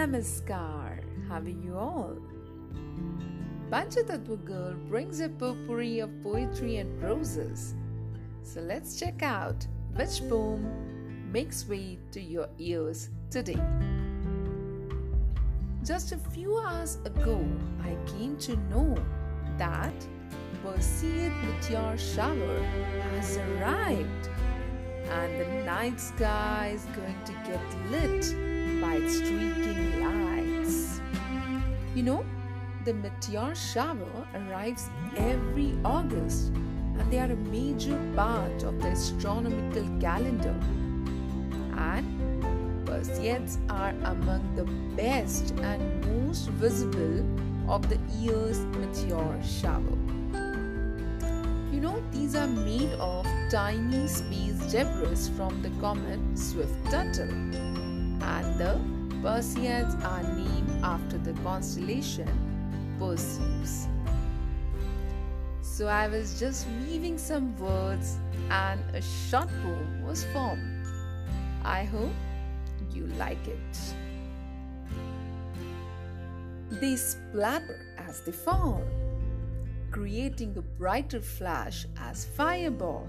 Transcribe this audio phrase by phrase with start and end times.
[0.00, 1.02] Namaskar.
[1.28, 2.16] How are you all?
[3.70, 7.74] Panchatattva Girl brings a potpourri of poetry and roses.
[8.42, 13.60] So let's check out which poem makes way to your ears today.
[15.84, 17.46] Just a few hours ago,
[17.82, 18.96] I came to know
[19.58, 19.94] that
[20.64, 22.58] Perseid meteor shower
[23.12, 24.28] has arrived
[25.10, 27.60] and the night sky is going to get
[27.90, 31.00] lit by its streaking lights.
[31.94, 32.24] You know,
[32.84, 39.88] the meteor shower arrives every August and they are a major part of the astronomical
[40.00, 40.54] calendar.
[41.76, 42.20] And
[42.84, 44.64] Perseids are among the
[45.00, 47.24] best and most visible
[47.70, 49.96] of the year's meteor shower.
[51.80, 58.78] You know, these are made of tiny space debris from the comet Swift-Tuttle, and the
[59.22, 62.28] Perseids are named after the constellation
[62.98, 63.88] Perseus.
[65.62, 68.18] So I was just weaving some words
[68.50, 70.86] and a short poem was formed.
[71.64, 72.12] I hope
[72.92, 73.94] you like it.
[76.72, 78.84] They splatter as they fall
[79.90, 83.08] creating a brighter flash as fireball.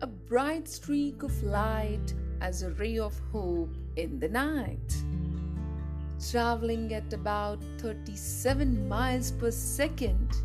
[0.00, 5.02] A bright streak of light as a ray of hope in the night.
[6.30, 10.36] Traveling at about 37 miles per second,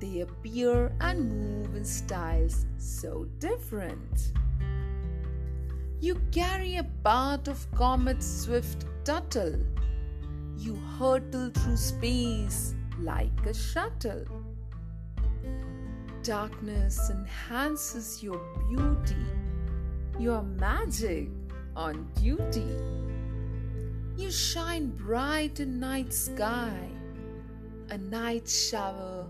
[0.00, 4.32] they appear and move in styles so different.
[6.00, 9.58] You carry a part of Comet Swift Tuttle.
[10.56, 14.24] You hurtle through space like a shuttle.
[16.22, 19.16] Darkness enhances your beauty,
[20.18, 21.28] your magic
[21.76, 22.76] on duty.
[24.16, 26.76] You shine bright in night sky,
[27.90, 29.26] a night shower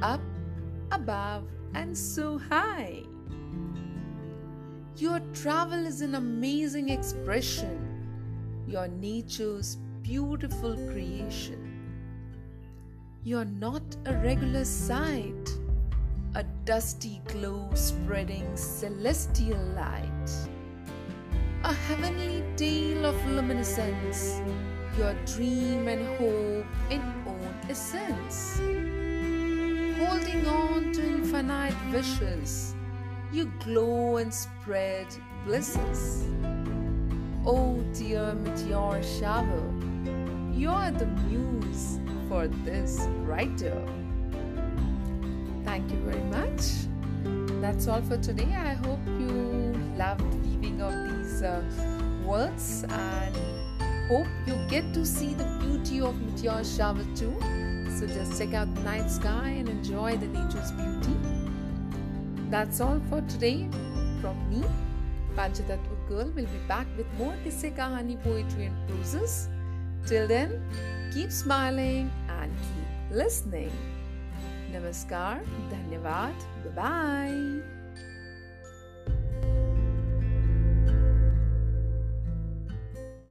[0.00, 0.20] up,
[0.90, 1.44] above,
[1.74, 3.02] and so high.
[4.96, 11.73] Your travel is an amazing expression, your nature's beautiful creation.
[13.26, 15.48] You're not a regular sight,
[16.34, 20.30] a dusty glow spreading celestial light.
[21.62, 24.42] A heavenly tale of luminescence,
[24.98, 28.58] your dream and hope in own essence.
[29.98, 32.74] Holding on to infinite wishes,
[33.32, 35.06] you glow and spread
[35.46, 36.26] blisses.
[37.46, 39.72] Oh dear meteor shower,
[40.56, 41.98] you're the muse
[42.28, 43.76] for this writer.
[45.64, 46.62] Thank you very much.
[47.60, 48.52] That's all for today.
[48.54, 51.62] I hope you loved weaving of these uh,
[52.24, 53.36] words and
[54.08, 57.34] hope you get to see the beauty of meteor shower too.
[57.98, 61.16] So just check out the night sky and enjoy the nature's beauty.
[62.50, 63.68] That's all for today
[64.20, 64.62] from me.
[65.34, 69.48] Panchatattva Girl will be back with more Kisse Kahani poetry and proses.
[70.06, 70.60] Till then,
[71.12, 73.72] keep smiling and keep listening.
[74.70, 77.73] Namaskar, Dhanyavad, bye bye.